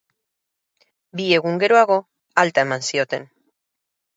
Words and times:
Bi 1.19 1.27
egun 1.39 1.61
geroago, 1.65 1.99
alta 2.45 2.65
eman 2.69 2.85
zioten. 2.89 3.29